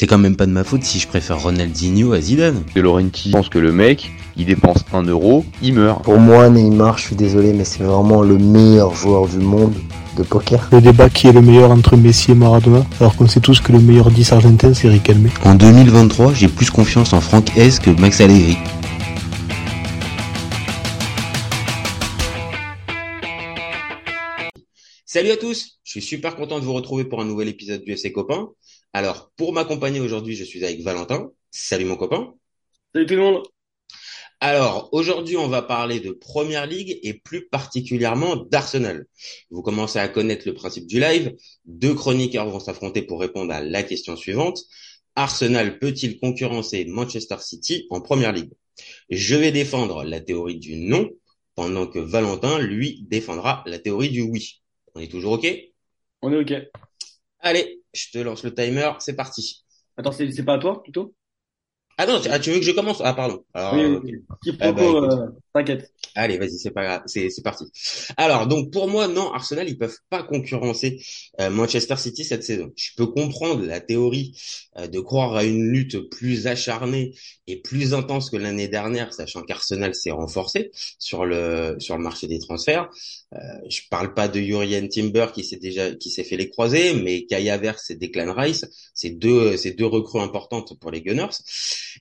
[0.00, 2.64] C'est quand même pas de ma faute si je préfère Ronaldinho à Zidane.
[2.74, 6.02] De Laurenti pense que le mec, il dépense un euro, il meurt.
[6.04, 9.74] Pour moi, Neymar, je suis désolé, mais c'est vraiment le meilleur joueur du monde
[10.16, 10.70] de poker.
[10.72, 13.72] Le débat qui est le meilleur entre Messi et Maradona, alors qu'on sait tous que
[13.72, 15.28] le meilleur 10 argentin, c'est Riquelme.
[15.44, 18.56] En 2023, j'ai plus confiance en Franck S que Max Allegri.
[25.04, 27.92] Salut à tous, je suis super content de vous retrouver pour un nouvel épisode du
[27.92, 28.48] FC Copain.
[28.92, 31.30] Alors, pour m'accompagner aujourd'hui, je suis avec Valentin.
[31.50, 32.34] Salut mon copain.
[32.92, 33.42] Salut tout le monde.
[34.40, 39.06] Alors, aujourd'hui, on va parler de Première Ligue et plus particulièrement d'Arsenal.
[39.50, 41.36] Vous commencez à connaître le principe du live.
[41.66, 44.64] Deux chroniqueurs vont s'affronter pour répondre à la question suivante.
[45.14, 48.50] Arsenal peut-il concurrencer Manchester City en Première Ligue?
[49.10, 51.10] Je vais défendre la théorie du non,
[51.54, 54.62] pendant que Valentin, lui, défendra la théorie du oui.
[54.94, 55.46] On est toujours OK?
[56.22, 56.54] On est OK.
[57.40, 59.64] Allez, je te lance le timer, c'est parti.
[59.96, 61.14] Attends, c'est pas à toi plutôt?
[61.98, 63.02] Ah non, ah, tu veux que je commence?
[63.04, 63.44] Ah pardon.
[63.52, 64.24] Alors, oui, oui.
[64.42, 65.92] Qui eh ben, euh, t'inquiète.
[66.14, 67.64] Allez, vas-y, c'est pas grave, c'est parti.
[68.16, 71.00] Alors donc pour moi non, Arsenal ils peuvent pas concurrencer
[71.40, 72.72] euh, Manchester City cette saison.
[72.76, 74.36] Je peux comprendre la théorie
[74.78, 77.14] euh, de croire à une lutte plus acharnée
[77.46, 82.26] et plus intense que l'année dernière, sachant qu'Arsenal s'est renforcé sur le sur le marché
[82.26, 82.88] des transferts.
[83.34, 86.94] Euh, je parle pas de Jurien Timber qui s'est déjà qui s'est fait les croisés,
[86.94, 91.36] mais Kaya Verts et Declan Rice, c'est deux c'est deux recrues importantes pour les Gunners.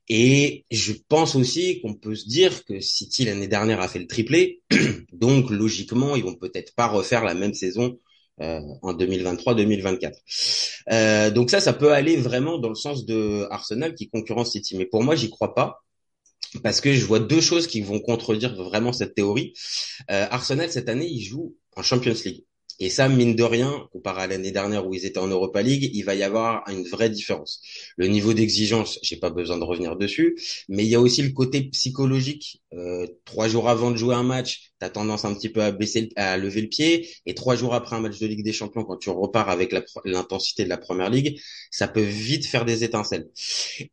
[0.08, 4.08] Et je pense aussi qu'on peut se dire que City l'année dernière a fait le
[4.08, 4.62] triplé,
[5.14, 8.00] donc logiquement ils vont peut-être pas refaire la même saison
[8.42, 10.14] euh, en 2023-2024.
[10.92, 14.78] Euh, donc ça, ça peut aller vraiment dans le sens de Arsenal qui concurrence City.
[14.78, 15.84] Mais pour moi, j'y crois pas
[16.64, 19.54] parce que je vois deux choses qui vont contredire vraiment cette théorie.
[20.10, 22.46] Euh, Arsenal cette année, il joue en Champions League.
[22.80, 25.90] Et ça, mine de rien, comparé à l'année dernière où ils étaient en Europa League,
[25.94, 27.62] il va y avoir une vraie différence.
[27.98, 30.38] Le niveau d'exigence, j'ai pas besoin de revenir dessus,
[30.70, 32.62] mais il y a aussi le côté psychologique.
[32.74, 35.72] Euh, trois jours avant de jouer un match, tu as tendance un petit peu à
[35.72, 38.84] baisser, à lever le pied, et trois jours après un match de Ligue des Champions,
[38.84, 39.76] quand tu repars avec
[40.06, 41.40] l'intensité de la Première Ligue,
[41.72, 43.28] ça peut vite faire des étincelles.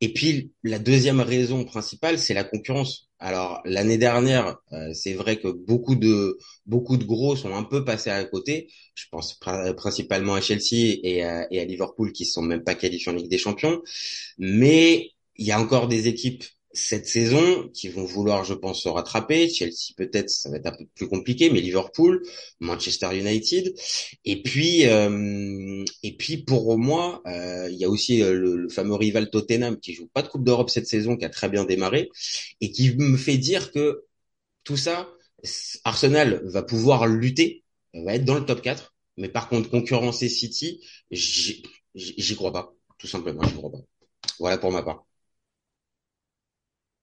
[0.01, 3.06] Et puis la deuxième raison principale, c'est la concurrence.
[3.19, 7.83] Alors l'année dernière, euh, c'est vrai que beaucoup de beaucoup de gros sont un peu
[7.85, 8.69] passés à côté.
[8.95, 9.39] Je pense
[9.77, 13.31] principalement à Chelsea et à, et à Liverpool qui sont même pas qualifiés en Ligue
[13.31, 13.83] des Champions.
[14.39, 16.45] Mais il y a encore des équipes
[16.77, 19.49] cette saison qui vont vouloir, je pense, se rattraper.
[19.49, 22.23] Chelsea peut-être, ça va être un peu plus compliqué, mais Liverpool,
[22.61, 23.75] Manchester United,
[24.25, 28.95] et puis euh, et puis pour moi, euh, il y a aussi euh, le, fameux
[28.95, 32.11] rival Tottenham qui joue pas de Coupe d'Europe cette saison, qui a très bien démarré
[32.61, 34.05] et qui me fait dire que
[34.65, 35.09] tout ça,
[35.85, 37.65] Arsenal va pouvoir lutter,
[37.95, 43.07] va être dans le top 4, mais par contre concurrencer City, j'y crois pas, tout
[43.07, 43.81] simplement, j'y crois pas.
[44.39, 45.07] Voilà pour ma part.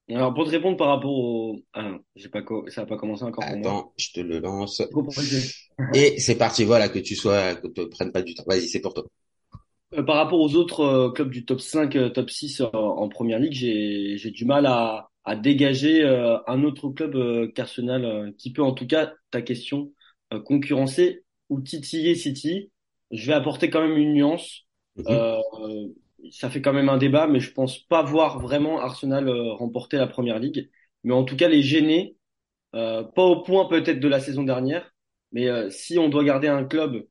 [0.09, 1.59] Alors, pour te répondre par rapport au.
[1.73, 3.45] Ah, j'ai pas ça n'a pas commencé encore.
[3.45, 4.81] Pour Attends, je te le lance.
[5.93, 8.43] Et c'est parti, voilà, que tu sois, que te prennes pas du temps.
[8.45, 9.05] Vas-y, c'est pour toi.
[9.93, 13.39] Euh, par rapport aux autres euh, clubs du top 5, euh, top 6 en première
[13.39, 16.03] ligue, j'ai, j'ai du mal à, à dégager
[16.47, 19.93] un autre club qu'Arsenal qui peut, en tout cas, ta question,
[20.45, 22.71] concurrencer ou titiller City.
[23.11, 24.65] Je vais apporter quand même une nuance.
[24.97, 25.93] Mm
[26.31, 29.97] ça fait quand même un débat, mais je pense pas voir vraiment Arsenal euh, remporter
[29.97, 30.69] la première ligue.
[31.03, 32.17] Mais en tout cas, les gêner,
[32.75, 34.91] euh, pas au point peut-être de la saison dernière,
[35.31, 37.05] mais euh, si on doit garder un club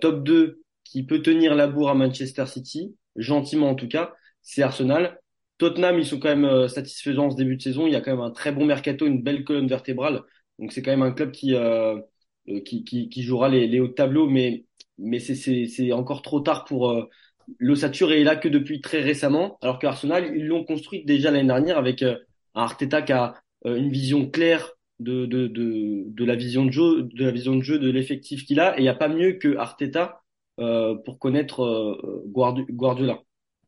[0.00, 4.62] top 2 qui peut tenir la bourre à Manchester City, gentiment en tout cas, c'est
[4.62, 5.20] Arsenal.
[5.58, 7.86] Tottenham, ils sont quand même satisfaisants en ce début de saison.
[7.86, 10.22] Il y a quand même un très bon mercato, une belle colonne vertébrale.
[10.58, 11.54] Donc c'est quand même un club qui
[12.64, 14.64] qui, qui, qui, jouera les, les hauts tableaux, mais
[14.98, 17.08] mais c'est encore trop tard pour
[17.58, 21.46] l'ossature est là que depuis très récemment, alors que Arsenal, ils l'ont construit déjà l'année
[21.46, 22.16] dernière avec euh,
[22.54, 23.34] un Arteta qui a
[23.66, 27.54] euh, une vision claire de, de, de, de, la vision de jeu, de la vision
[27.54, 30.22] de jeu, de l'effectif qu'il a, et il n'y a pas mieux que Arteta
[30.58, 33.20] euh, pour connaître euh, Guardiola.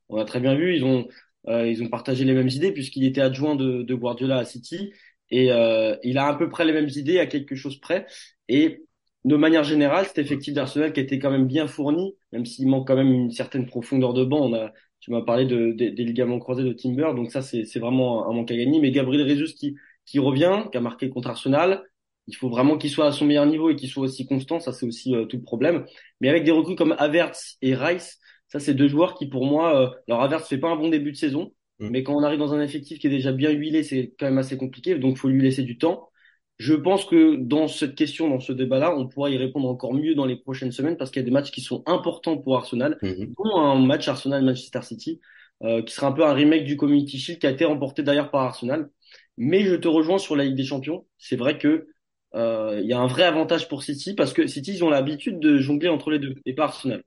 [0.09, 1.07] On a très bien vu, ils ont
[1.51, 4.93] ils ont partagé les mêmes idées puisqu'il était adjoint de, de Guardiola à City
[5.31, 8.07] et il a à peu près les mêmes idées à quelque chose près.
[8.49, 8.85] Et
[9.25, 12.87] de manière générale, cet effectif d'Arsenal qui était quand même bien fourni, même s'il manque
[12.87, 14.49] quand même une certaine profondeur de banc.
[14.49, 18.29] On a, tu m'as parlé de, des ligaments croisés de Timber, donc ça c'est vraiment
[18.29, 18.81] un, manque à gagner.
[18.81, 19.77] Mais Gabriel Jesus qui,
[20.07, 21.83] qui revient, qui a marqué contre Arsenal,
[22.27, 24.61] il faut vraiment qu'il soit à son meilleur niveau et qu'il soit aussi constant.
[24.61, 25.85] Ça c'est aussi euh, tout le problème.
[26.21, 28.19] Mais avec des recrues comme Havertz et Rice,
[28.49, 31.13] ça c'est deux joueurs qui pour moi, euh, alors Havertz fait pas un bon début
[31.13, 31.89] de saison, mm.
[31.91, 34.39] mais quand on arrive dans un effectif qui est déjà bien huilé, c'est quand même
[34.39, 34.95] assez compliqué.
[34.97, 36.09] Donc faut lui laisser du temps.
[36.59, 40.15] Je pense que dans cette question, dans ce débat-là, on pourra y répondre encore mieux
[40.15, 42.99] dans les prochaines semaines parce qu'il y a des matchs qui sont importants pour Arsenal,
[43.01, 43.27] mmh.
[43.37, 45.21] dont un match Arsenal-Manchester City.
[45.63, 48.31] euh, qui sera un peu un remake du Community Shield qui a été remporté d'ailleurs
[48.31, 48.91] par Arsenal.
[49.37, 51.07] Mais je te rejoins sur la Ligue des Champions.
[51.19, 51.89] C'est vrai que
[52.35, 55.41] euh, il y a un vrai avantage pour City parce que City ils ont l'habitude
[55.41, 57.03] de jongler entre les deux et pas Arsenal.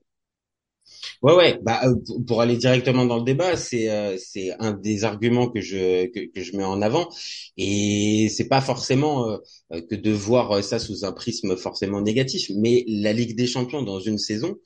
[1.22, 1.58] Ouais, ouais.
[1.62, 1.94] Bah, euh,
[2.26, 6.30] pour aller directement dans le débat, c'est euh, c'est un des arguments que je que,
[6.32, 7.08] que je mets en avant,
[7.56, 12.84] et c'est pas forcément euh, que de voir ça sous un prisme forcément négatif, mais
[12.88, 14.56] la Ligue des Champions dans une saison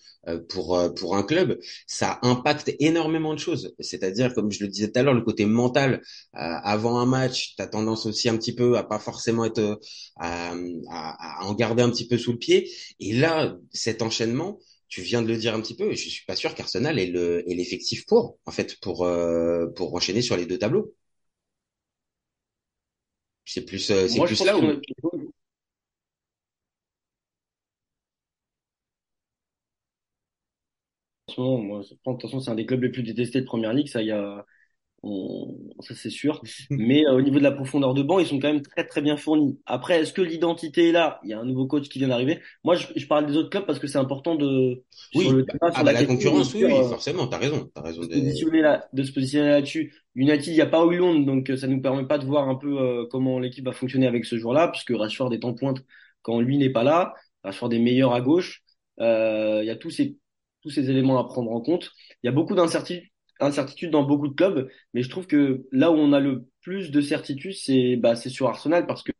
[0.48, 1.56] pour pour un club,
[1.86, 3.74] ça impacte énormément de choses.
[3.78, 6.02] C'est-à-dire, comme je le disais tout à l'heure, le côté mental
[6.32, 9.78] avant un match, tu as tendance aussi un petit peu à pas forcément être
[10.16, 10.52] à,
[10.90, 12.68] à, à en garder un petit peu sous le pied,
[13.00, 14.58] et là, cet enchaînement
[14.88, 18.06] tu viens de le dire un petit peu, je suis pas sûr qu'Arsenal le l'effectif
[18.06, 20.94] pour, en fait, pour euh, pour enchaîner sur les deux tableaux.
[23.44, 24.62] C'est plus euh, c'est plus là où.
[31.38, 33.88] Moi, de toute façon, c'est un des clubs les plus détestés de Première Ligue.
[33.88, 34.46] Ça, il y a,
[35.80, 36.42] ça c'est sûr.
[36.70, 39.02] Mais euh, au niveau de la profondeur de banc, ils sont quand même très très
[39.02, 39.58] bien fournis.
[39.66, 41.20] Après, est-ce que l'identité est là?
[41.24, 42.40] Il y a un nouveau coach qui vient d'arriver.
[42.64, 44.84] Moi, je, je, parle des autres clubs parce que c'est important de.
[45.14, 48.00] Oui, le bah, ah, bah, la, concurrence, oui, euh, forcément, t'as raison, as raison.
[48.02, 48.12] De...
[48.12, 49.94] Se positionner là, de se positionner là-dessus.
[50.14, 52.54] United, il n'y a pas Hollande, donc euh, ça nous permet pas de voir un
[52.56, 55.78] peu comment l'équipe va fonctionner avec ce joueur-là, puisque Rashford est en pointe
[56.22, 57.14] quand lui n'est pas là.
[57.44, 58.62] Rashford est meilleur à gauche.
[58.98, 60.16] Il y a tous ces
[60.62, 61.92] tous ces éléments à prendre en compte.
[62.22, 63.08] Il y a beaucoup d'incertitudes
[63.40, 66.90] incertitude dans beaucoup de clubs, mais je trouve que là où on a le plus
[66.90, 69.12] de certitude, c'est bah, sur Arsenal parce que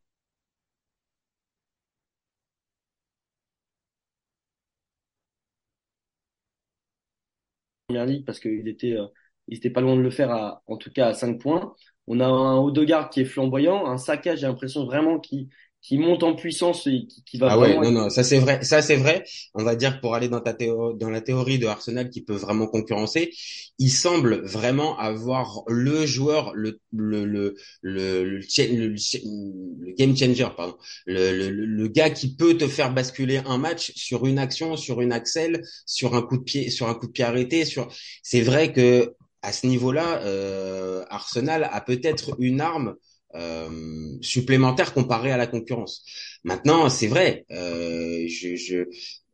[7.88, 9.06] Ligue parce qu'il était euh,
[9.48, 11.74] il était pas loin de le faire à, en tout cas à 5 points.
[12.08, 15.48] On a un Odegaard qui est flamboyant, un Saka, j'ai l'impression vraiment qui
[15.86, 18.64] qui monte en puissance et qui, qui va ah ouais non non ça c'est vrai
[18.64, 19.24] ça c'est vrai.
[19.54, 22.34] On va dire pour aller dans ta théorie dans la théorie de Arsenal qui peut
[22.34, 23.30] vraiment concurrencer
[23.78, 30.76] il semble vraiment avoir le joueur le le le le, le, game changer pardon.
[31.06, 35.00] Le, le, le gars qui peut te faire basculer un match sur une action sur
[35.00, 37.86] une axelle sur un coup de pied sur un coup de pied arrêté sur
[38.24, 42.96] c'est vrai que à ce niveau-là euh, Arsenal a peut-être une arme
[43.36, 46.04] euh, supplémentaire comparé à la concurrence.
[46.44, 48.86] Maintenant, c'est vrai, euh, je, je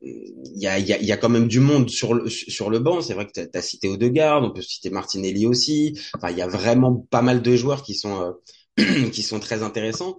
[0.05, 2.81] il y a, y, a, y a quand même du monde sur le sur le
[2.81, 3.01] banc.
[3.01, 5.99] C'est vrai que tu as, cité Odegaard, on peut citer Martinelli aussi.
[6.17, 8.35] Enfin, il y a vraiment pas mal de joueurs qui sont
[8.81, 10.19] euh, qui sont très intéressants.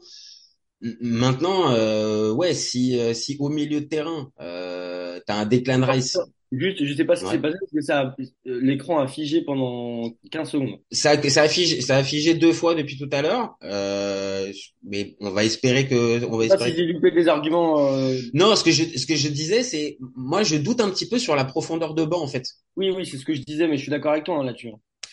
[1.01, 6.17] Maintenant, euh, ouais, si si au milieu de terrain, euh, tu as un Declan Rice
[6.55, 8.15] Juste, je sais pas ce qui s'est passé parce que ça,
[8.45, 10.79] l'écran a figé pendant 15 secondes.
[10.91, 13.55] Ça, ça a figé, ça a figé deux fois depuis tout à l'heure.
[13.63, 14.51] Euh,
[14.83, 16.69] mais on va espérer que, on va espérer.
[16.69, 17.87] Pas si j'ai loupé des arguments.
[17.87, 18.15] Euh...
[18.35, 21.17] Non, ce que je, ce que je disais, c'est, moi, je doute un petit peu
[21.17, 22.45] sur la profondeur de banc, en fait.
[22.75, 24.69] Oui, oui, c'est ce que je disais, mais je suis d'accord avec toi hein, là-dessus.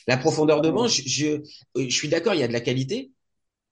[0.06, 1.40] La profondeur de banc, je, je,
[1.74, 3.12] je suis d'accord, il y a de la qualité,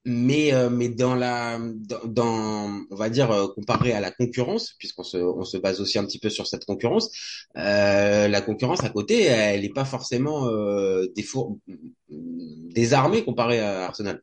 [0.04, 1.58] mais euh, mais dans la
[2.04, 5.98] dans, on va dire euh, comparé à la concurrence puisqu'on se on se base aussi
[5.98, 7.10] un petit peu sur cette concurrence
[7.56, 11.24] euh, la concurrence à côté elle n'est pas forcément euh, des
[12.08, 14.22] désarmée comparée à Arsenal.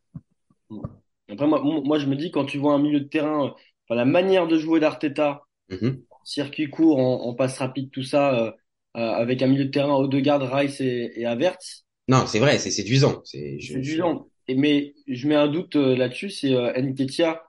[1.30, 3.54] Après moi moi je me dis quand tu vois un milieu de terrain
[3.88, 5.92] enfin, la manière de jouer d'Arteta mm
[6.28, 8.56] circuit court en, en, passe rapide tout ça
[8.96, 11.86] avec un milieu de terrain Odegaard Rice et, et Havertz.
[12.08, 13.22] Non c'est vrai c'est séduisant.
[13.24, 17.44] C'est séduisant mais je mets un doute euh, là-dessus, c'est euh, Nketia,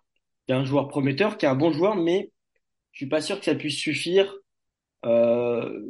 [0.47, 2.31] qui est un joueur prometteur, qui est un bon joueur, mais
[2.93, 4.35] je suis pas sûr que ça puisse suffire
[5.05, 5.81] euh,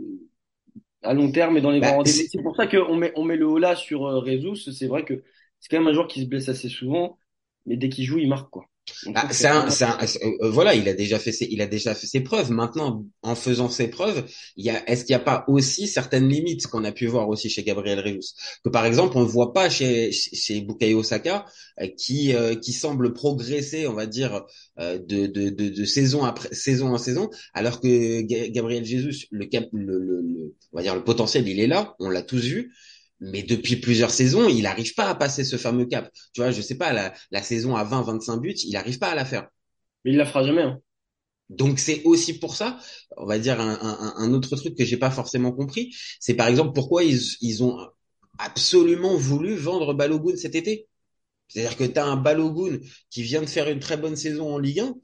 [1.03, 2.27] à long terme et dans les bah, grands rendez-vous.
[2.29, 4.51] C'est pour ça qu'on met, on met le haut là sur euh.
[4.57, 5.23] C'est vrai que
[5.61, 7.19] c'est quand même un joueur qui se blesse assez souvent,
[7.65, 8.67] mais dès qu'il joue, il marque quoi.
[9.15, 12.21] Ah, c'est un, euh, voilà, il a déjà fait ses, il a déjà fait ses
[12.21, 12.51] preuves.
[12.53, 14.25] Maintenant, en faisant ses preuves,
[14.57, 17.29] il y a, est-ce qu'il n'y a pas aussi certaines limites qu'on a pu voir
[17.29, 21.47] aussi chez Gabriel Reus Que par exemple, on ne voit pas chez chez Bukayo Saka
[21.81, 24.45] euh, qui euh, qui semble progresser, on va dire,
[24.79, 29.99] de, de, de, de, saison après saison en saison, alors que Gabriel Jesus, le, le,
[29.99, 32.73] le, on va dire le potentiel, il est là, on l'a tous vu
[33.21, 36.11] mais depuis plusieurs saisons, il n'arrive pas à passer ce fameux cap.
[36.33, 39.15] Tu vois, je sais pas, la, la saison à 20-25 buts, il n'arrive pas à
[39.15, 39.49] la faire.
[40.05, 40.63] Mais il la fera jamais.
[40.63, 40.81] Hein.
[41.49, 42.79] Donc c'est aussi pour ça,
[43.17, 46.49] on va dire un, un, un autre truc que j'ai pas forcément compris, c'est par
[46.49, 47.79] exemple pourquoi ils, ils ont
[48.39, 50.89] absolument voulu vendre Balogun cet été.
[51.49, 52.81] C'est-à-dire que tu as un Balogun
[53.11, 54.95] qui vient de faire une très bonne saison en Ligue 1,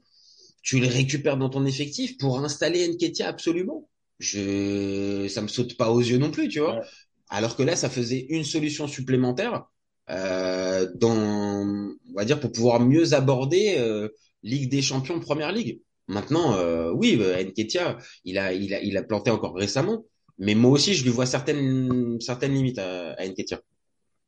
[0.63, 3.89] tu le récupères dans ton effectif pour installer Nketia absolument.
[4.19, 6.81] Je, ça me saute pas aux yeux non plus, tu vois.
[7.29, 9.65] Alors que là, ça faisait une solution supplémentaire
[10.09, 14.09] euh, dans, on va dire, pour pouvoir mieux aborder euh,
[14.43, 15.79] Ligue des Champions, Première Ligue.
[16.07, 20.05] Maintenant, euh, oui, Nketia, il a, il a, il a planté encore récemment.
[20.37, 23.25] Mais moi aussi, je lui vois certaines, certaines limites à, à.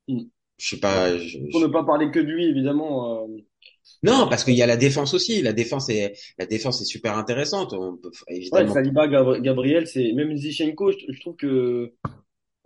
[0.08, 0.20] Mm.
[0.58, 1.18] Je sais pas.
[1.18, 3.24] je- Pour ne pas parler que de lui, évidemment.
[3.24, 3.28] euh,
[4.04, 5.42] Non, parce qu'il y a la défense aussi.
[5.42, 7.74] La défense est, la défense est super intéressante.
[7.74, 8.74] On peut Ouais, évidemment.
[8.74, 11.94] Saliba, Gab- Gabriel, c'est même Zichenko, je, je trouve que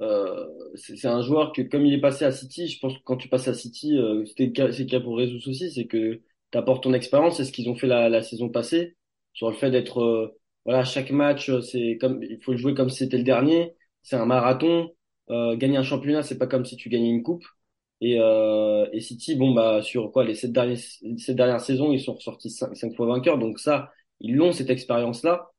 [0.01, 3.17] euh, c'est un joueur que comme il est passé à City, je pense que quand
[3.17, 6.83] tu passes à City, euh, c'est le cas pour Jesus aussi, c'est que tu apportes
[6.83, 8.95] ton expérience, c'est ce qu'ils ont fait la, la saison passée
[9.33, 12.73] sur le fait d'être euh, voilà chaque match, euh, c'est comme il faut le jouer
[12.73, 14.91] comme si c'était le dernier, c'est un marathon.
[15.29, 17.45] Euh, gagner un championnat, c'est pas comme si tu gagnais une coupe.
[18.01, 18.15] Et,
[18.93, 22.49] et City, bon bah sur quoi les sept dernières sept dernières saisons, ils sont ressortis
[22.49, 23.91] cinq, cinq fois vainqueurs, donc ça
[24.21, 25.51] ils l'ont cette expérience-là.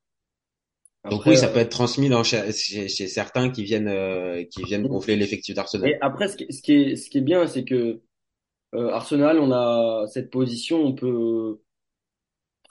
[1.03, 4.43] Après, oui, ça euh, peut être transmis dans chez, chez, chez certains qui viennent, euh,
[4.51, 5.89] qui viennent gonfler l'effectif d'Arsenal.
[5.89, 8.01] Et après, ce qui, ce qui est, ce qui est bien, c'est que
[8.75, 11.59] euh, Arsenal, on a cette position, on peut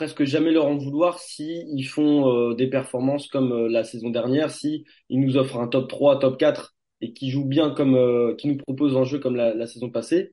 [0.01, 4.09] presque jamais leur en vouloir si ils font euh, des performances comme euh, la saison
[4.09, 7.95] dernière, si ils nous offrent un top 3, top 4 et qui jouent bien comme,
[7.97, 10.33] euh, qui nous proposent un jeu comme la, la saison passée.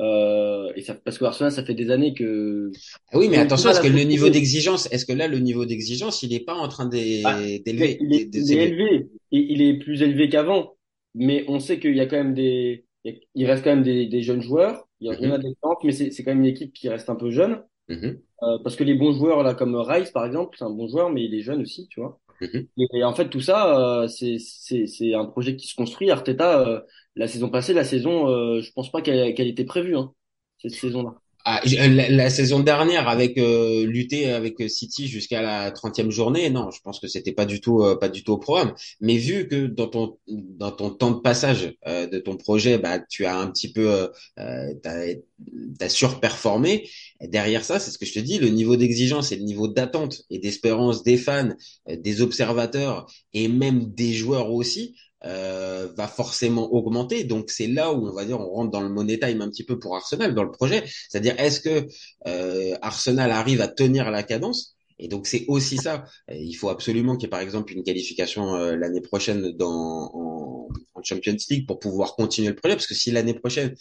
[0.00, 2.78] Euh, et ça, parce que Arsenal, ça fait des années que
[3.12, 6.22] Ah oui, mais attention, est-ce que le niveau d'exigence, est-ce que là, le niveau d'exigence,
[6.22, 9.08] il est pas en train d'é- Ah, d'élever, il est, d'é- il est d'élever élevé.
[9.30, 10.76] Il est plus élevé qu'avant,
[11.14, 12.86] mais on sait qu'il y a quand même des,
[13.34, 14.88] il reste quand même des, des jeunes joueurs.
[15.00, 15.54] Il y, en a Mhm, des
[15.84, 17.62] mais c'est c'est quand même une équipe qui reste un peu jeune.
[17.88, 20.88] mhm, Euh, parce que les bons joueurs là, comme Rice par exemple, c'est un bon
[20.88, 22.20] joueur, mais il est jeune aussi, tu vois.
[22.40, 22.68] Mhm.
[22.78, 26.10] Et, et en fait, tout ça, euh, c'est c'est c'est un projet qui se construit.
[26.10, 26.80] Arteta, euh,
[27.16, 30.14] la saison passée, la saison, euh, je pense pas qu'elle qu'elle était prévue, hein,
[30.58, 31.14] cette saison-là.
[31.46, 36.50] Ah, j- la, la saison dernière, avec euh, lutter avec City jusqu'à la 30e journée,
[36.50, 38.74] non, je pense que c'était pas du tout, euh, pas du tout au programme.
[39.00, 42.98] Mais vu que dans ton, dans ton temps de passage euh, de ton projet, bah,
[43.00, 45.14] tu as un petit peu, euh, euh, t'as,
[45.78, 46.88] t'as surperformé.
[47.20, 50.22] Derrière ça, c'est ce que je te dis, le niveau d'exigence et le niveau d'attente
[50.30, 51.50] et d'espérance des fans,
[51.88, 54.94] euh, des observateurs et même des joueurs aussi.
[55.24, 58.88] euh, va forcément augmenter donc c'est là où on va dire on rentre dans le
[58.88, 61.86] money time un petit peu pour Arsenal dans le projet c'est-à-dire, est-ce que
[62.26, 64.76] euh, Arsenal arrive à tenir la cadence?
[65.02, 66.04] Et donc, c'est aussi ça.
[66.30, 70.68] Il faut absolument qu'il y ait, par exemple, une qualification euh, l'année prochaine dans, en,
[71.02, 72.74] Champions League pour pouvoir continuer le projet.
[72.76, 73.74] Parce que si l'année prochaine,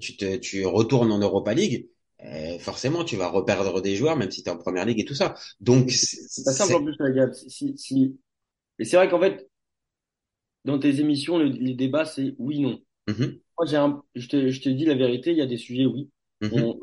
[0.00, 1.88] tu retournes en Europa League,
[2.24, 5.04] euh, forcément, tu vas reperdre des joueurs, même si tu es en Première Ligue et
[5.04, 5.34] tout ça.
[5.60, 7.32] Donc, C'est pas simple en plus, la gars.
[7.32, 8.18] Si, si...
[8.78, 9.48] Et c'est vrai qu'en fait,
[10.64, 12.80] dans tes émissions, le, les débats, c'est oui, non.
[13.06, 15.58] Mhm, Moi, j'ai un, je te, je te dis la vérité, il y a des
[15.58, 16.10] sujets, oui.
[16.40, 16.74] mhm.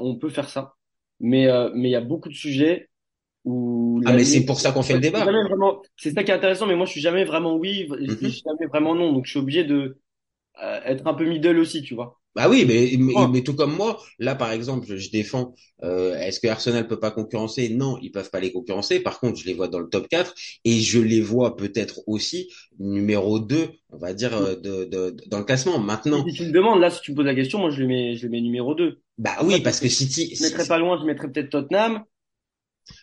[0.00, 0.74] On, peut faire ça.
[1.20, 2.90] Mais, euh, mais il y a beaucoup de sujets
[3.44, 5.24] où Ah, mais c'est pour ça qu'on fait le Je débat.
[5.24, 8.30] vraiment, c'est ça qui est intéressant, mais moi, je suis jamais vraiment oui, je Mhm.
[8.30, 9.12] suis jamais vraiment non.
[9.12, 10.00] Donc, je suis obligé de
[10.62, 12.20] euh, être un peu middle aussi, tu vois.
[12.34, 16.16] Bah oui, mais, mais, mais tout comme moi, là par exemple, je, je défends, euh,
[16.18, 17.68] est-ce que Arsenal peut pas concurrencer?
[17.68, 18.98] Non, ils peuvent pas les concurrencer.
[19.00, 22.50] Par contre, je les vois dans le top 4 et je les vois peut-être aussi
[22.80, 25.78] numéro 2, on va dire, euh, de, de, dans le classement.
[25.78, 27.86] Maintenant, Si tu me demandes, là, si tu me poses la question, moi, je les
[27.86, 29.00] mets, je les mets numéro 2.
[29.18, 32.04] bah oui, parce que City, Je mettrais pas loin, je mettrais peut-être Tottenham.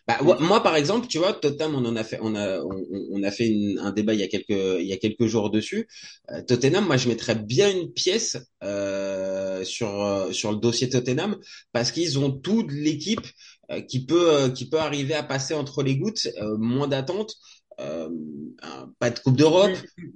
[0.07, 2.85] Bah, moi, moi, par exemple, tu vois, Tottenham, on en a fait, on a, on,
[3.11, 5.49] on a fait une- un débat il y a quelques, il y a quelques jours
[5.49, 5.87] dessus.
[6.31, 9.00] Euh, Tottenham, moi, je mettrais bien une pièce euh,
[9.63, 11.37] sur euh, sur le dossier Tottenham
[11.71, 13.25] parce qu'ils ont toute l'équipe
[13.71, 17.35] euh, qui peut euh, arriver à passer entre les gouttes, euh, moins d'attente,
[17.81, 18.09] euh,
[18.61, 19.71] un- pas de Coupe d'Europe.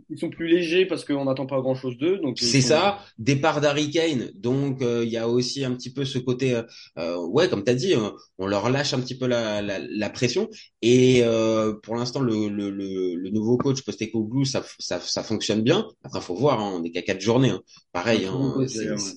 [0.10, 2.18] Ils sont plus légers parce qu'on n'attend pas grand-chose d'eux.
[2.20, 5.72] Donc ils C'est sont- ça, départ d'Harry Kane, donc euh, il y a aussi un
[5.74, 6.62] petit peu ce côté, euh,
[7.00, 9.80] euh, ouais, comme tu as dit, euh, on leur lâche un petit peu la, la,
[9.80, 10.50] la pression.
[10.82, 15.62] Et euh, pour l'instant, le, le, le, le nouveau coach Postecoglou, ça, ça, ça fonctionne
[15.64, 15.88] bien.
[16.04, 17.50] Après, faut voir, hein, on est qu'à quatre journées.
[17.50, 17.62] hein.
[17.92, 18.54] Pareil, hein,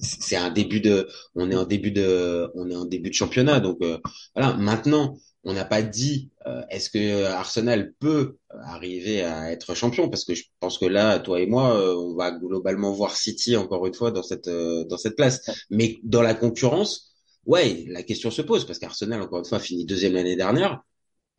[0.02, 3.61] c'est un début de, on est en début de, on est en début de championnat,
[3.61, 3.99] donc euh,
[4.35, 4.57] voilà.
[4.57, 5.17] Maintenant,
[5.49, 10.11] on n'a pas dit euh, est-ce que Arsenal peut euh, arriver à être champion?
[10.11, 13.57] Parce que je pense que là, toi et moi, euh, on va globalement voir City
[13.57, 15.67] encore une fois dans cette euh, dans cette place.
[15.71, 17.14] Mais dans la concurrence,
[17.47, 20.83] ouais, la question se pose parce qu'Arsenal encore une fois finit deuxième l'année dernière.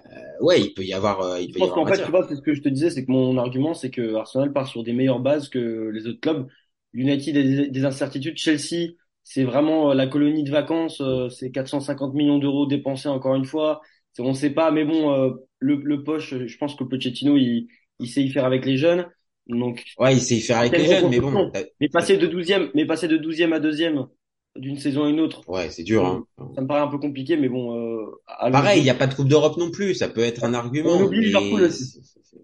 [0.06, 0.10] Euh,
[0.42, 2.36] ouais, il peut y avoir, euh, il Je peut pense qu'en fait, tu vois, c'est
[2.36, 4.94] ce que je te disais, c'est que mon argument, c'est que Arsenal part sur des
[4.94, 6.48] meilleures bases que les autres clubs.
[6.94, 8.38] United a des, des incertitudes.
[8.38, 11.02] Chelsea, c'est vraiment la colonie de vacances.
[11.30, 13.82] C'est 450 millions d'euros dépensés encore une fois.
[14.18, 17.68] On ne sait pas, mais bon, euh, le, le poche, je pense que Pochettino, il,
[18.00, 19.08] il sait y faire avec les jeunes.
[19.48, 22.72] Donc, Ouais, il sait y faire avec les jeunes, mais bon, mais passer de 12e,
[22.76, 24.08] mais passer de 12e à deuxième
[24.56, 26.06] d'une saison à une autre, ouais, c'est dur.
[26.06, 26.26] Hein.
[26.56, 28.06] ça me paraît un peu compliqué, mais bon, euh.
[28.52, 29.96] Pareil, il n'y a pas de Coupe d'Europe non plus.
[29.96, 30.92] Ça peut être un argument.
[30.92, 32.02] On oublie mais Liverpool aussi.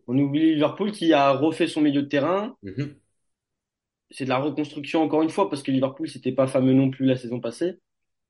[0.07, 2.55] On oublie Liverpool qui a refait son milieu de terrain.
[2.63, 2.95] Mhm.
[4.11, 7.05] C'est de la reconstruction encore une fois parce que Liverpool c'était pas fameux non plus
[7.05, 7.79] la saison passée.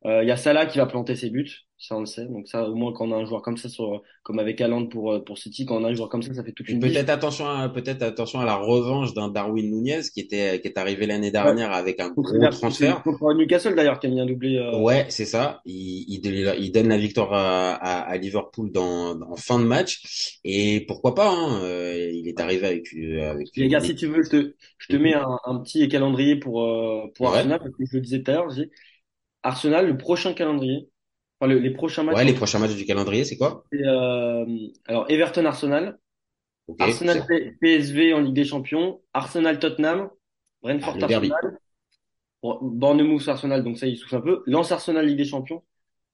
[0.06, 2.26] Euh, Il y a Salah qui va planter ses buts, ça on le sait.
[2.28, 4.86] Donc ça, au moins quand on a un joueur comme ça, sur, comme avec Haaland
[4.86, 6.80] pour euh, pour City, quand on a un joueur comme ça, ça fait toute une.
[6.80, 11.08] Peut-être attention, peut-être attention à la revanche d'un Darwin Nunez qui était qui est arrivé
[11.08, 11.76] l'année dernière ouais.
[11.76, 13.02] avec un gros transfert.
[13.02, 14.58] Contre Newcastle d'ailleurs qui a mis un doublé.
[14.58, 14.78] Euh...
[14.80, 15.62] Ouais, c'est ça.
[15.66, 20.40] Il, il, il, donne la victoire à, à, à Liverpool dans, en fin de match
[20.44, 21.30] et pourquoi pas.
[21.32, 22.88] Hein, euh, il est arrivé avec.
[22.94, 26.36] avec Les gars, si tu veux, je te je te mets un, un petit calendrier
[26.36, 26.64] pour
[27.16, 27.38] pour Ouais.
[27.38, 28.52] Arsenal parce que je le disais tout à l'heure.
[29.46, 30.90] Arsenal, le prochain calendrier,
[31.40, 32.16] enfin le- les prochains matchs.
[32.16, 33.64] Ouais, les prochains matchs du calendrier, c'est quoi?
[33.72, 34.46] C'est, euh,
[34.88, 35.98] alors Everton Arsenal.
[36.80, 37.24] Arsenal
[37.62, 40.10] PSV en Ligue des Champions, Arsenal Tottenham,
[40.64, 41.06] Brentford Ah.
[41.06, 41.60] Arsenal,
[42.42, 45.64] Bournemouth Arsenal, donc ça il souffle un peu, Lens Arsenal Ligue des Champions,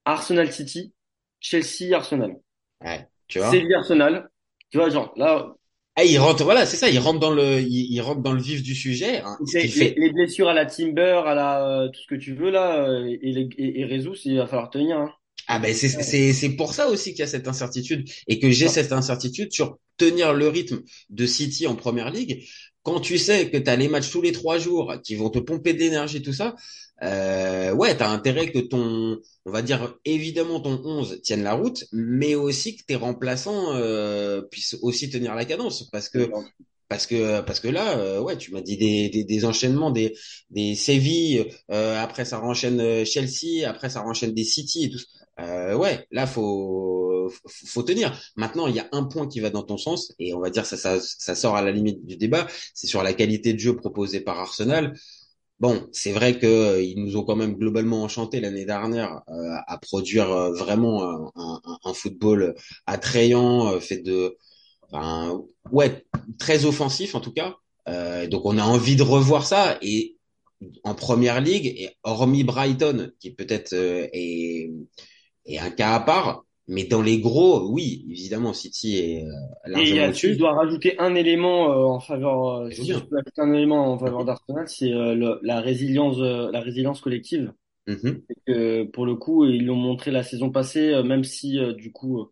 [0.06, 0.94] Arsenal City,
[1.40, 2.36] Chelsea Arsenal,
[2.84, 3.50] Ouais, tu vois.
[3.50, 4.30] Séville Arsenal,
[4.70, 5.54] tu vois genre là
[5.96, 8.42] Ah, il rentre, voilà, c'est ça, il rentre dans le, il, il rentre dans le
[8.42, 9.22] vif du sujet.
[9.22, 9.94] hein, les, fait.
[9.98, 13.06] les blessures à la Timber, à la euh, tout ce que tu veux là, euh,
[13.08, 13.96] et, et, et
[14.26, 14.98] il va falloir tenir.
[14.98, 15.14] Hein.
[15.48, 18.52] Ah ben c'est c'est c'est pour ça aussi qu'il y a cette incertitude et que
[18.52, 22.46] j'ai cette incertitude sur tenir le rythme de City en première ligue.
[22.84, 25.40] Quand tu sais que tu as les matchs tous les trois jours qui vont te
[25.40, 26.56] pomper de l'énergie, tout ça,
[27.04, 31.54] euh, ouais, tu as intérêt que ton, on va dire évidemment ton 11 tienne la
[31.54, 36.30] route, mais aussi que tes remplaçants euh, puissent aussi tenir la cadence parce que
[36.90, 40.14] parce que parce que là euh, ouais tu m'as dit des, des, des enchaînements des
[40.50, 45.00] des Séville euh, après ça renchaîne euh, Chelsea après ça renchaîne des City et tout.
[45.40, 47.01] Euh, ouais là faut
[47.48, 50.40] faut tenir maintenant il y a un point qui va dans ton sens et on
[50.40, 53.60] va dire ça ça sort à la limite du débat c'est sur la qualité de
[53.60, 54.94] jeu proposée par Arsenal
[55.62, 59.78] Bon, c'est vrai que euh, nous ont quand même globalement enchanté l'année dernière euh, à
[59.78, 62.56] produire euh, vraiment un, football
[62.88, 64.38] attrayant, fait de,
[64.90, 65.40] enfin,
[65.72, 66.04] ouais,
[66.40, 67.56] très offensif en tout cas.
[68.28, 70.18] Donc on a envie de revoir ça et
[70.84, 74.72] en première ligue et hormis Brighton qui peut-être est
[75.60, 79.32] un cas à part, mais dans les gros, oui, évidemment City est euh,
[79.74, 80.34] Et largement euh, si au-dessus.
[80.34, 83.94] je dois rajouter un élément euh, en faveur, euh, Je veux si peux un élément
[83.94, 87.54] en faveur d'Arsenal, c'est euh, la résilience, euh, la résilience collective.
[87.88, 88.26] Mhm.
[88.30, 91.74] Et que, pour le coup, ils l'ont montré la saison passée, euh, même si euh,
[91.74, 92.26] du coup euh,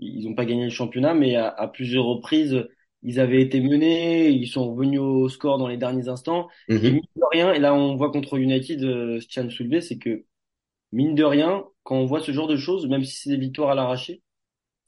[0.00, 2.66] ils n'ont pas gagné le championnat, mais à, à plusieurs reprises
[3.02, 6.48] ils avaient été menés, ils sont revenus au score dans les derniers instants.
[6.82, 6.92] Et Mhm.
[6.92, 10.24] mine de rien, et là on voit contre United, euh, ce tient soulevé, c'est que
[10.92, 13.70] mine de rien, quand on voit ce genre de choses, même si c'est des victoires
[13.70, 14.22] à l'arraché,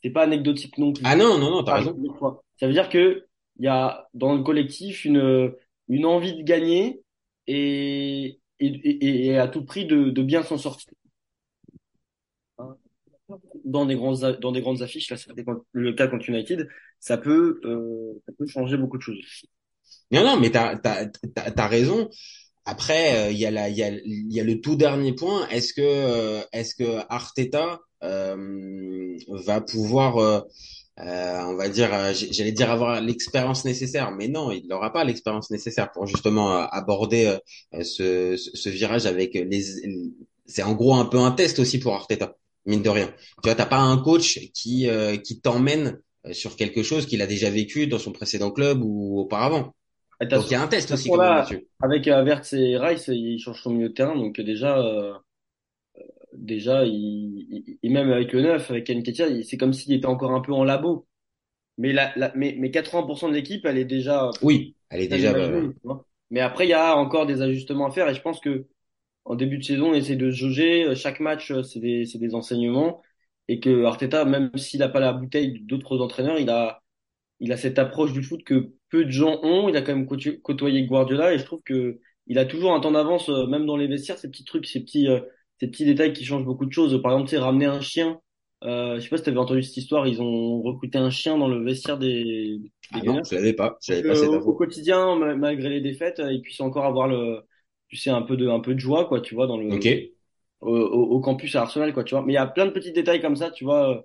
[0.03, 1.05] c'est pas anecdotique non plus.
[1.05, 1.99] Ah non, non, non, t'as raison.
[2.59, 3.27] Ça veut dire que
[3.59, 5.53] il y a dans le collectif une
[5.89, 7.03] une envie de gagner
[7.47, 10.93] et et, et, et à tout prix de, de bien s'en sortir.
[13.65, 16.69] Dans des grandes a- dans des grandes affiches, là c'était le cas contre United,
[17.01, 19.25] ça peut euh, ça peut changer beaucoup de choses.
[20.11, 22.09] Non, non, mais t'as, t'as, t'as, t'as raison.
[22.67, 25.47] Après, euh, il y a y a, y a le tout dernier point.
[25.49, 30.41] Est-ce que, euh, est-ce que Arteta euh, va pouvoir, euh,
[30.99, 35.93] on va dire, j'allais dire avoir l'expérience nécessaire, mais non, il n'aura pas l'expérience nécessaire
[35.93, 37.39] pour justement aborder
[37.83, 39.63] ce, ce, virage avec les.
[40.47, 42.35] C'est en gros un peu un test aussi pour Arteta,
[42.67, 43.15] mine de rien.
[43.45, 44.89] Tu vois, t'as pas un coach qui,
[45.23, 46.01] qui t'emmène
[46.33, 49.76] sur quelque chose qu'il a déjà vécu dans son précédent club ou auparavant.
[50.21, 51.67] Et t'as- Donc il y a un test aussi là-dessus.
[51.83, 55.15] Avec euh, Havertz et Rice, ils changent son milieu de terrain, donc déjà, euh,
[56.33, 56.93] déjà, il,
[57.51, 60.41] il- et même avec le neuf, avec Nketiah, il- c'est comme s'il était encore un
[60.41, 61.07] peu en labo.
[61.79, 65.33] Mais la, la, mais, mais 80% de l'équipe, elle est déjà, Oui, elle est déjà.
[65.35, 65.73] euh.
[66.31, 68.67] Mais après, il y a encore des ajustements à faire, et je pense que
[69.27, 70.85] en début de saison, on essaie de jauger.
[70.87, 73.03] Euh, Chaque match, euh, c'est des, c'est des enseignements,
[73.49, 76.83] et que Arteta, même s'il n'a pas la bouteille d'autres entraîneurs, il a,
[77.41, 79.69] il a cette approche du foot que peu de gens ont.
[79.69, 80.07] Il a quand même
[80.43, 83.77] côtoyé Guardiola et je trouve que il a toujours un temps d'avance, euh, même dans
[83.77, 85.21] les vestiaires, ces petits trucs, ces petits, euh,
[85.61, 87.01] ces petits détails qui changent beaucoup de choses.
[87.03, 88.21] Par exemple, tu sais, ramener un chien.
[88.65, 90.07] Euh, je sais pas si tu avais entendu cette histoire.
[90.09, 93.77] Ils ont recruté un chien dans le vestiaire des, des Ah non, je l'avais pas.
[93.81, 97.07] Je pas cette au, au quotidien, ma- malgré les défaites, euh, ils puissent encore avoir
[97.07, 97.43] le,
[97.89, 99.87] tu sais, un peu de, un peu de joie, quoi, tu vois, dans le, Ok.
[100.61, 102.25] au, campus à Arsenal, quoi, tu vois.
[102.25, 104.01] Mais il y a plein de petits détails comme ça, tu vois, euh,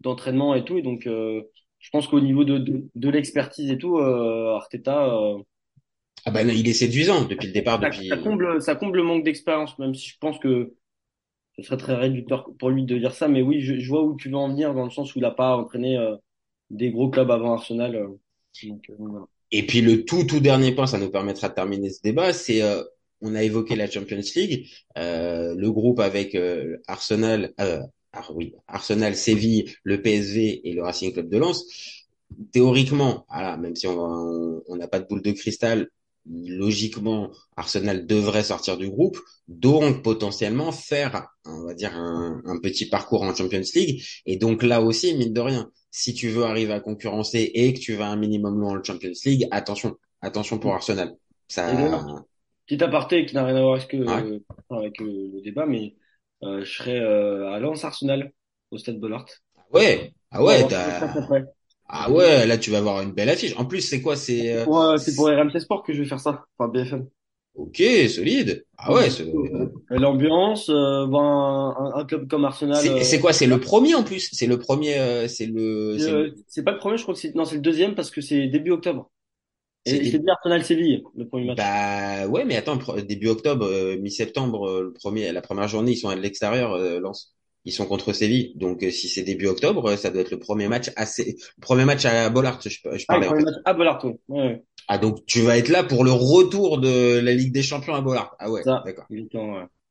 [0.00, 0.78] d'entraînement et tout.
[0.78, 1.42] Et donc, euh,
[1.86, 5.38] je pense qu'au niveau de, de, de l'expertise et tout, euh, Arteta, euh,
[6.26, 8.08] Ah ben il est séduisant depuis le départ, ça, depuis.
[8.08, 10.74] ça comble, ça comble le manque d'expérience, même si je pense que
[11.56, 13.28] ce serait très réducteur pour lui de dire ça.
[13.28, 15.24] Mais oui, je, je vois où tu veux en venir, dans le sens où il
[15.24, 16.16] a pas entraîné euh,
[16.70, 17.96] des gros clubs avant Arsenal.
[17.96, 18.08] euh.
[18.68, 19.26] donc, euh, voilà.
[19.52, 22.62] Et puis le tout tout dernier point, ça nous permettra de terminer ce débat, c'est
[22.62, 22.82] euh,
[23.20, 24.68] on a évoqué la Champions League,
[24.98, 27.52] euh, le groupe avec euh, Arsenal,
[28.34, 31.64] oui, Arsenal, Séville, le PSV et le Racing Club de Lens.
[32.52, 35.88] Théoriquement, voilà, même si on n'a pas de boule de cristal,
[36.28, 42.86] logiquement, Arsenal devrait sortir du groupe, donc potentiellement faire, on va dire, un, un, petit
[42.86, 44.02] parcours en Champions League.
[44.26, 47.78] Et donc là aussi, mine de rien, si tu veux arriver à concurrencer et que
[47.78, 51.14] tu vas un minimum loin en Champions League, attention, attention pour Arsenal.
[51.48, 51.72] Ça...
[52.66, 55.94] Petit aparté qui n'a rien à voir avec, euh, avec euh, le débat, mais
[56.42, 58.32] je serais euh, à Lens Arsenal
[58.70, 59.26] au Stade Bollard.
[59.56, 60.66] Ah ouais, ah ouais,
[61.88, 63.56] ah ouais, là tu vas avoir une belle affiche.
[63.56, 64.16] En plus, c'est quoi?
[64.16, 67.06] C'est ouais, c'est pour RMC Sport que je vais faire ça, enfin BFM.
[67.54, 68.66] Ok, solide.
[68.76, 69.08] Ah ouais.
[69.88, 72.76] L'ambiance, euh, un, un, club comme Arsenal.
[73.02, 73.32] C'est quoi?
[73.32, 74.28] C'est le premier en plus?
[74.32, 75.26] C'est le premier.
[75.28, 76.34] c'est le.
[76.48, 78.48] C'est pas le premier, je crois que c'est non, c'est le deuxième parce que c'est
[78.48, 79.10] début octobre.
[79.86, 81.58] C'est bien Arsenal Séville, le premier match.
[81.58, 85.96] Bah ouais, mais attends, début octobre, euh, mi-septembre, euh, le premier, la première journée, ils
[85.96, 87.00] sont à l'extérieur, euh,
[87.64, 88.52] Ils sont contre Séville.
[88.56, 92.04] Donc si c'est début octobre, ça doit être le premier match assez, le premier match
[92.04, 93.26] à Bollard, je, je ah, parlais.
[93.26, 94.62] Ah, le premier match à Bollard, ouais.
[94.88, 98.00] Ah donc tu vas être là pour le retour de la Ligue des Champions à
[98.00, 98.34] Bollard.
[98.38, 99.06] Ah ouais, d'accord.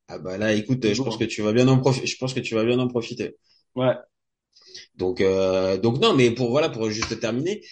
[0.08, 2.06] Ah bah là, écoute, je pense que tu vas bien en profiter.
[2.06, 3.36] Je pense que tu vas bien en profiter.
[3.74, 3.94] Ouais.
[4.96, 5.22] Donc
[5.82, 7.62] donc non, mais pour voilà, pour juste terminer, euh,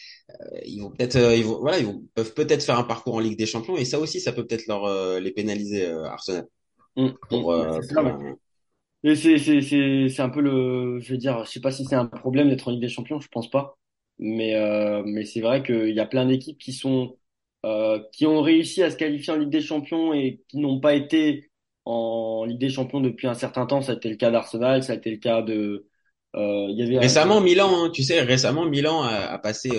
[0.65, 3.21] ils vont peut-être, euh, ils vont, voilà, ils vont, peuvent peut-être faire un parcours en
[3.21, 6.47] Ligue des Champions et ça aussi, ça peut peut-être leur euh, les pénaliser Arsenal.
[6.97, 8.35] Mmh, mmh.
[9.05, 11.85] Et c'est c'est c'est c'est un peu le, je veux dire, je sais pas si
[11.85, 13.77] c'est un problème d'être en Ligue des Champions, je pense pas,
[14.19, 17.19] mais euh, mais c'est vrai qu'il y a plein d'équipes qui sont
[17.67, 20.95] euh, qui ont réussi à se qualifier en Ligue des Champions et qui n'ont pas
[20.95, 21.51] été
[21.85, 23.83] en Ligue des Champions depuis un certain temps.
[23.83, 25.87] Ça a été le cas d'Arsenal, ça a été le cas de
[26.35, 29.71] euh, il y avait récemment Milan, hein, tu sais, récemment Milan a, a passé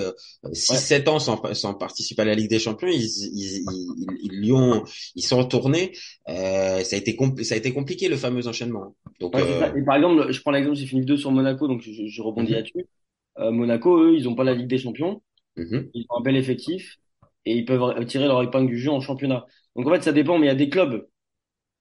[0.46, 2.88] 6-7 euh, ans sans, sans, participer à la Ligue des Champions.
[2.88, 4.84] Ils, ils, ils, ils, ont,
[5.16, 5.92] ils sont retournés.
[6.30, 8.96] Euh, ça a été ça a été compliqué le fameux enchaînement.
[9.20, 11.92] Donc, euh, Et par exemple, je prends l'exemple, j'ai fini 2 sur Monaco, donc je,
[12.06, 12.58] je rebondis mhm.
[12.58, 12.86] là-dessus.
[13.40, 15.22] Euh, Monaco, eux, ils ont pas la Ligue des Champions.
[15.58, 15.90] Mhm.
[15.94, 16.98] Ils ont un bel effectif
[17.46, 19.46] et ils peuvent tirer leur épingle du jeu en championnat.
[19.76, 21.06] Donc en fait, ça dépend, mais il y a des clubs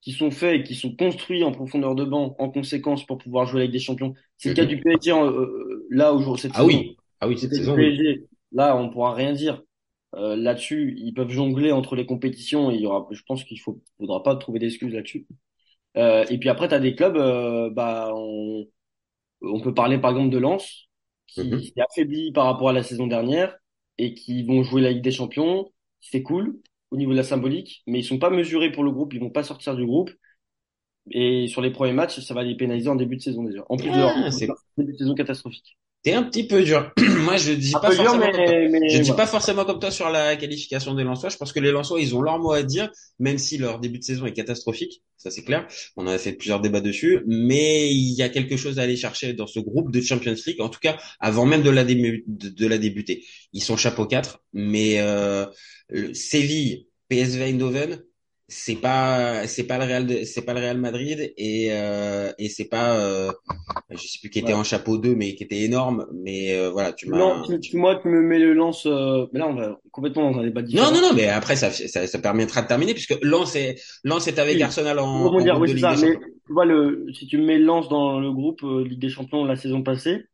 [0.04, 3.46] qui sont faits et qui sont construits en profondeur de banc en conséquence pour pouvoir
[3.46, 4.12] jouer avec des champions.
[4.36, 4.68] C'est le cas mhm.
[4.68, 6.96] du PSG euh, euh, là aujourd'hui cette ah Oui.
[7.20, 7.74] Ah oui, cette saison.
[7.74, 9.62] PSG, là, on pourra rien dire.
[10.14, 12.70] Euh, là-dessus, ils peuvent jongler entre les compétitions.
[12.70, 15.26] Et il y aura, je pense qu'il faut, faudra pas trouver d'excuses là-dessus.
[15.96, 18.66] Euh, et puis après, tu as des clubs, euh, bah, on,
[19.40, 20.88] on peut parler par exemple de Lens,
[21.28, 21.62] qui mhm.
[21.62, 23.56] s'est affaibli par rapport à la saison dernière
[23.96, 25.72] et qui vont jouer la Ligue des Champions.
[26.02, 26.60] C'est cool
[26.94, 29.30] au niveau de la symbolique, mais ils sont pas mesurés pour le groupe, ils vont
[29.30, 30.10] pas sortir du groupe.
[31.10, 33.64] Et sur les premiers matchs, ça va les pénaliser en début de saison déjà.
[33.68, 34.14] En plus de leur
[34.78, 35.76] début de saison catastrophique.
[36.04, 36.92] T'es un petit peu dur.
[37.24, 38.20] Moi, je dis pas forcément.
[38.20, 38.44] comme toi.
[38.46, 41.30] je dis pas forcément comme toi sur la qualification des Lensois.
[41.30, 44.00] Je pense que les Lensois, ils ont leur mot à dire, même si leur début
[44.00, 45.02] de saison est catastrophique.
[45.16, 45.66] Ça, c'est clair.
[45.96, 49.32] On a fait plusieurs débats dessus, mais il y a quelque chose à aller chercher
[49.32, 50.60] dans ce groupe de Champions League.
[50.60, 53.24] En tout cas, avant même de la, de, la débuter.
[53.54, 55.46] Ils sont chapeau 4, mais euh,
[56.12, 58.04] Séville, PSV Eindhoven,
[58.56, 62.68] c'est pas c'est pas le Real c'est pas le Real Madrid et euh, et c'est
[62.68, 63.32] pas euh,
[63.90, 66.92] je sais plus qui était en chapeau 2 mais qui était énorme mais euh, voilà
[66.92, 69.80] tu m'as non tu, moi tu me mets le lance euh, mais là on va
[69.90, 70.92] complètement dans un débat différent.
[70.92, 74.28] non non non mais après ça ça, ça permettra de terminer puisque lance est lance
[74.28, 77.38] est avec Arsenal en, en dire, oui, de ça, mais, tu vois le si tu
[77.38, 80.26] me mets lance dans le groupe euh, Ligue des Champions la saison passée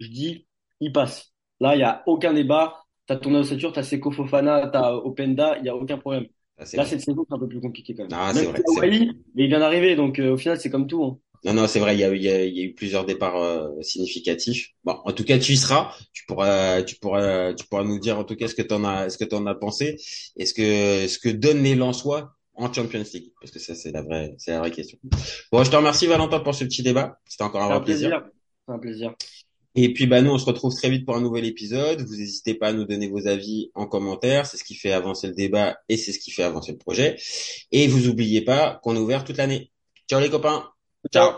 [0.00, 0.46] je dis
[0.80, 1.34] il passe.
[1.60, 2.82] Là il y a aucun débat.
[3.06, 6.26] T'as ton ossature t'as Seko Fofana t'as Openda il y a aucun problème
[6.58, 8.12] ah, Là, cette saison, c'est un peu plus compliqué quand même.
[8.12, 11.04] Ah, c'est vrai, mais il vient d'arriver, donc euh, au final, c'est comme tout.
[11.04, 11.18] Hein.
[11.44, 13.04] Non, non, c'est vrai, il y a, il y, a, il y a eu plusieurs
[13.04, 14.70] départs euh, significatifs.
[14.84, 15.92] Bon, en tout cas, tu y seras.
[16.12, 19.10] Tu pourras, tu pourras, tu pourras nous dire en tout cas ce que t'en as,
[19.10, 19.96] ce que t'en as pensé,
[20.36, 23.92] et ce que, ce que donnent les Lensois en Champions League, parce que ça, c'est
[23.92, 24.98] la vraie, c'est la vraie question.
[25.52, 27.20] Bon, je te remercie Valentin pour ce petit débat.
[27.26, 28.08] C'était encore un, vrai plaisir.
[28.08, 28.30] plaisir.
[28.68, 29.14] Un plaisir.
[29.78, 32.00] Et puis bah nous on se retrouve très vite pour un nouvel épisode.
[32.00, 35.26] Vous n'hésitez pas à nous donner vos avis en commentaire, c'est ce qui fait avancer
[35.28, 37.16] le débat et c'est ce qui fait avancer le projet.
[37.72, 39.70] Et vous oubliez pas qu'on est ouvert toute l'année.
[40.08, 40.70] Ciao les copains.
[41.12, 41.32] Ciao.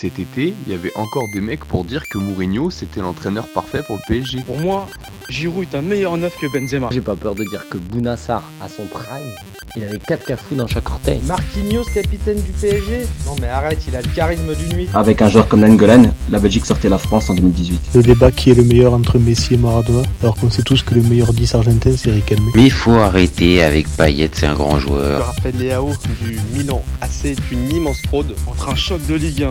[0.00, 3.82] Cet été, il y avait encore des mecs pour dire que Mourinho c'était l'entraîneur parfait
[3.86, 4.40] pour le PSG.
[4.46, 4.88] Pour moi,
[5.28, 6.88] Giroud est un meilleur neuf que Benzema.
[6.90, 9.34] J'ai pas peur de dire que Bounassar, à son prime,
[9.76, 11.20] il avait 4 cafous dans chaque orteil.
[11.26, 14.88] Marquinhos, capitaine du PSG Non mais arrête, il a le charisme d'une nuit.
[14.94, 17.90] Avec un joueur comme Langolan, la Belgique sortait la France en 2018.
[17.94, 20.94] Le débat qui est le meilleur entre Messi et Maradona, alors qu'on sait tous que
[20.94, 22.44] le meilleur 10 argentin c'est Riquelme.
[22.54, 25.26] Mais il faut arrêter avec Payet, c'est un grand joueur.
[25.26, 29.50] Raphaël Leao du Milan AC est une immense fraude entre un choc de Ligue 1